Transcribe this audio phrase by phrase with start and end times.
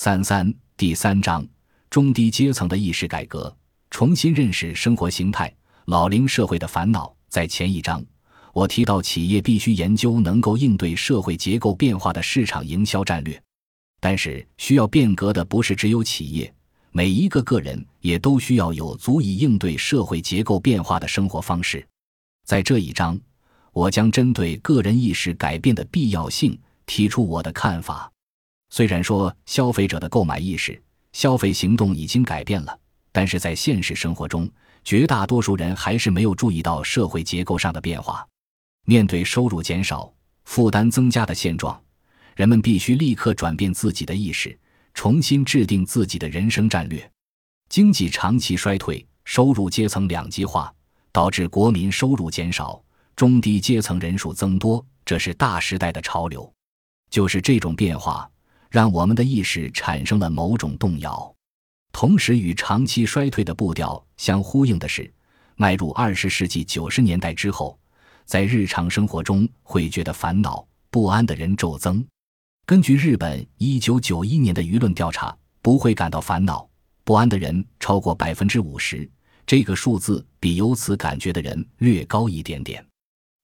[0.00, 1.44] 三三第三章
[1.90, 3.52] 中低阶层的意识改革，
[3.90, 5.52] 重新认识生活形态，
[5.86, 7.12] 老龄社会的烦恼。
[7.28, 8.00] 在前一章，
[8.52, 13.42] 我提到企业必须研究能够应对社会结构变化的市场营销战略，
[13.98, 16.54] 但是需要变革的不是只有企业，
[16.92, 21.84] 每一个个人也都需要有足以应对社会结构变化的生活方式。
[22.44, 23.18] 在这一章，
[23.72, 26.56] 我将针对个人意识改变的必要性
[26.86, 28.08] 提出我的看法。
[28.70, 30.80] 虽然说消费者的购买意识、
[31.12, 32.78] 消费行动已经改变了，
[33.12, 34.50] 但是在现实生活中，
[34.84, 38.26] 绝大多数人还是没有注意到社会结构上的变化。
[38.86, 40.12] 面对收入减少、
[40.44, 41.80] 负担增加的现状，
[42.36, 44.58] 人们必须立刻转变自己的意识，
[44.94, 47.10] 重新制定自己的人生战略。
[47.68, 50.72] 经济长期衰退，收入阶层两极化。
[51.10, 52.80] 导致国民收入减少，
[53.16, 56.52] 中低阶层人数增多，这是大时代的潮流。
[57.10, 58.30] 就是这种变化，
[58.70, 61.34] 让我们的意识产生了某种动摇。
[61.92, 65.12] 同时，与长期衰退的步调相呼应的是，
[65.56, 67.78] 迈入二十世纪九十年代之后，
[68.24, 72.06] 在日常生活中会觉得烦恼不安的人骤增。
[72.66, 76.68] 根据日本一九九一年的舆论调查，不会感到烦恼
[77.02, 79.10] 不安的人超过百分之五十。
[79.46, 82.84] 这个数字比由此感觉的人略高一点点，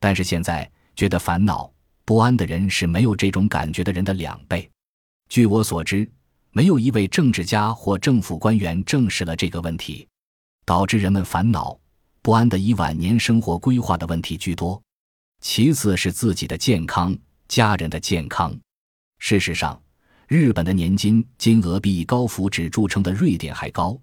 [0.00, 1.72] 但是现在觉得烦恼
[2.04, 4.68] 不安的人是没有这种感觉的人的两倍。
[5.32, 6.06] 据我所知，
[6.50, 10.06] 没有一位政治家或政府官员证实了这个问题。
[10.66, 11.74] 导致人们烦恼
[12.20, 14.78] 不安的以晚年生活规划的问题居多，
[15.40, 17.16] 其次是自己的健康、
[17.48, 18.54] 家人的健康。
[19.20, 19.82] 事实上，
[20.28, 23.98] 日本的年金金额比以高福祉著称的瑞典还高。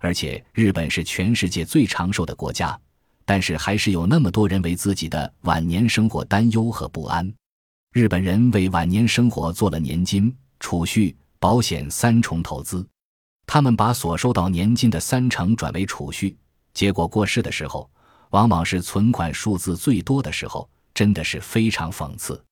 [0.00, 2.78] 而且日本是全世界最长寿的国家，
[3.24, 7.32] 但是还是有那么多人为自己的晚年生活担忧和不安。
[7.94, 10.30] 日本人为晚年生活做了年金、
[10.74, 12.84] 储蓄、保险三重投资，
[13.46, 16.36] 他们把所收到年金的三成转为储蓄，
[16.72, 17.88] 结果过世的时候，
[18.30, 22.44] 往往是存款数字最多的时候，真的是非常讽刺。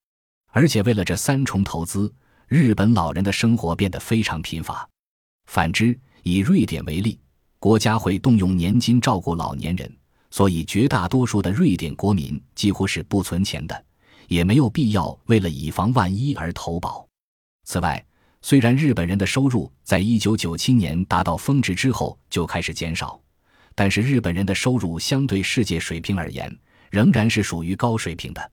[0.52, 2.14] 而且为了这三重投资，
[2.46, 4.88] 日本老人的生活变得非常贫乏。
[5.46, 7.18] 反之，以瑞典为例。
[7.58, 9.92] 国家会动用年金照顾老年人，
[10.30, 13.84] 所以绝大多数的瑞典国民几乎是不存钱的，
[14.28, 17.04] 也没有必要为了以防万一而投保。
[17.64, 18.04] 此外，
[18.42, 23.18] 虽然日本人的收入在一九九七年达到峰值之后就开始减少，
[23.74, 26.54] 但是日本人的收入相对世界水平而言，
[26.90, 28.50] 仍然是属于高水平的。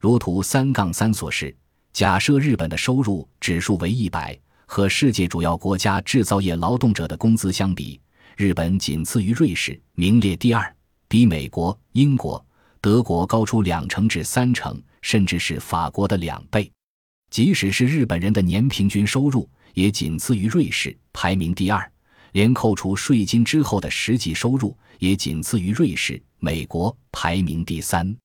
[0.00, 1.54] 如图三杠三所示，
[1.92, 8.00] 假设日本的收入指数为一百，和世界主要国家制造业劳动者的工资相比。
[8.36, 10.74] 日本仅次于瑞士，名列第二，
[11.08, 12.44] 比美国、英国、
[12.80, 16.70] 德国高出两成至三成，甚至是法国的两倍。
[17.34, 21.92] 即使是日本人的年平均收入，也仅次于瑞士，排名第二。
[22.30, 28.16] 连扣除税金之后的实际收入，也仅次于瑞士、美国，排名第三。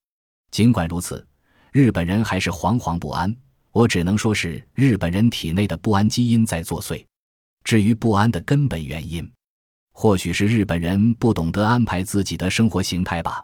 [0.52, 1.28] 尽管如此，
[1.72, 3.36] 日本人还是惶惶不安。
[3.72, 7.04] 我只能说是日本人体内的不安基因在作祟。
[7.64, 9.28] 至于不安的根本原因，
[9.92, 13.44] 或许是日本人不懂得安排自己的生活形态吧。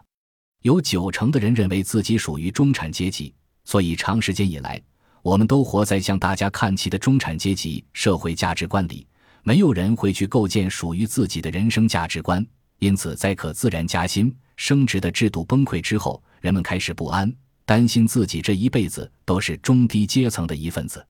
[0.62, 3.34] 有九成的人认为自己属于中产阶级，
[3.64, 4.80] 所以长时间以来，
[5.26, 9.04] 我们都活在向大家看齐的中产阶级社会价值观里。
[9.42, 12.46] 没有人会去构建属于自己的人生价值观。
[12.78, 17.28] 因此，在可自然加薪、升职的制度崩溃之后，人们开始不安，
[17.64, 21.04] 担心自己这一辈子都是中低阶层的一份子。